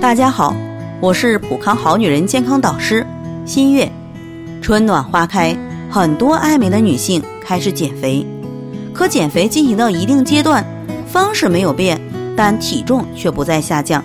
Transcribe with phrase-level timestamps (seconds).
[0.00, 0.56] 大家好，
[0.98, 3.06] 我是普康好女人健康导师
[3.44, 3.86] 新月。
[4.62, 5.54] 春暖花开，
[5.90, 8.26] 很多爱美的女性开始减肥，
[8.94, 10.64] 可减肥进行到一定阶段，
[11.06, 12.00] 方式没有变，
[12.34, 14.02] 但体重却不再下降。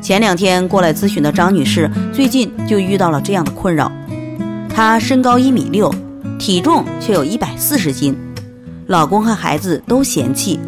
[0.00, 3.92] 前两天过来咨询的张女士，最近就遇到了这样的困扰。
[4.68, 5.94] 她身高一米六，
[6.36, 8.18] 体重却有一百四十斤，
[8.88, 10.58] 老公和孩子都嫌弃，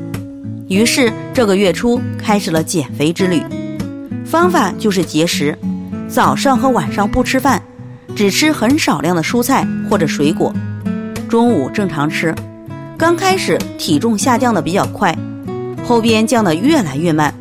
[0.68, 3.42] 于是这个月初开始了减肥之旅。
[4.34, 5.56] 方法就是节食，
[6.08, 7.62] 早上和晚上不吃饭，
[8.16, 10.52] 只吃很少量的蔬菜或者水果，
[11.28, 12.34] 中午正常吃。
[12.98, 15.16] 刚开始体重下降的比较快，
[15.86, 17.32] 后边降得越来越慢。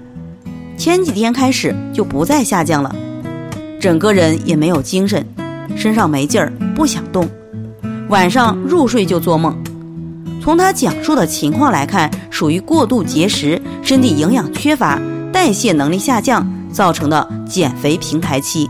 [0.78, 2.96] 前几天开始就不再下降了，
[3.80, 5.26] 整个人也没有精神，
[5.76, 7.28] 身上没劲儿，不想动，
[8.10, 9.58] 晚上入睡就做梦。
[10.40, 16.48] 从他讲述的情况来看，属于过度节食，身体营养缺乏，代谢能力下降。
[16.74, 18.70] 造成的减肥平台期，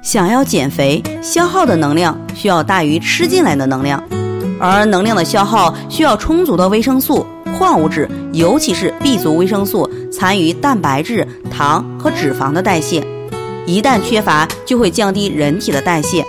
[0.00, 4.02] 想要减肥，消耗的能量需要大于吃进来的能量，
[4.58, 7.26] 而能量的消耗需要充足的维生素、
[7.58, 13.04] 矿物质，尤其是 B 族维生素参与蛋白质、糖和脂肪的代谢，
[13.66, 16.24] 一旦缺乏，就会降低人体的代谢。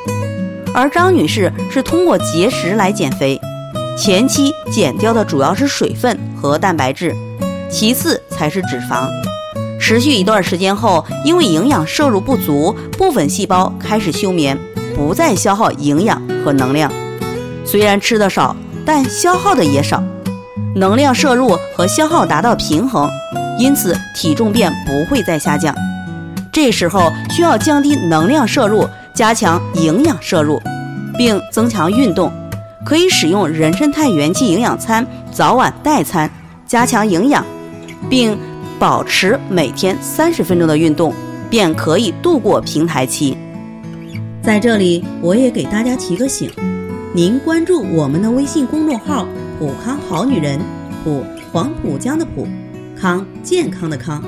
[0.74, 3.40] 而张女士是通过节食来减肥，
[3.98, 7.16] 前期减掉的主要是水分和蛋白质，
[7.70, 9.08] 其次才是脂肪。
[9.82, 14.56] 持续一段时间后，因为营养摄入不足，部分细胞开始休眠，
[14.96, 16.90] 不再消耗营养和能量。
[17.66, 20.02] 虽然吃的少，但消耗的也少，
[20.76, 23.10] 能量摄入和消耗达到平衡，
[23.58, 25.76] 因此体重便不会再下降。
[26.52, 30.62] 这时候需要降低能量摄入，加强营养摄入，
[31.18, 32.32] 并增强运动。
[32.86, 36.30] 可以使用人参肽元气营养餐，早晚代餐，
[36.68, 37.44] 加强营养，
[38.10, 38.38] 并。
[38.82, 41.14] 保持每天三十分钟的运动，
[41.52, 43.38] 便可以度过平台期。
[44.42, 46.50] 在这里，我也给大家提个醒：
[47.14, 49.28] 您关注我们的微信公众号
[49.60, 50.60] “普康好女人”，
[51.06, 52.48] 普黄浦江的普，
[53.00, 54.24] 康健康的康，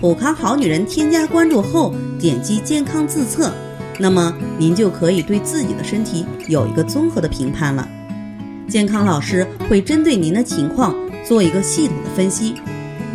[0.00, 0.86] 普康好女人。
[0.86, 3.52] 添加关注后，点击健康自测，
[3.98, 7.88] 那么您就可以对自己的身体有一个综合的评判了。
[8.68, 10.94] 健康老师会针对您的情况
[11.24, 12.54] 做一个系统的分析。